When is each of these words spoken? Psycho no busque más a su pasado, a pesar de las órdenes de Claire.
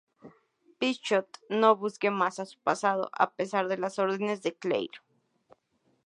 Psycho 0.79 1.27
no 1.49 1.75
busque 1.75 2.09
más 2.09 2.39
a 2.39 2.47
su 2.47 2.57
pasado, 2.57 3.11
a 3.13 3.35
pesar 3.35 3.67
de 3.67 3.77
las 3.77 3.99
órdenes 3.99 4.41
de 4.41 4.55
Claire. 4.55 4.97